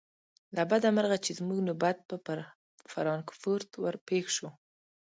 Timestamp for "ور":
3.81-3.95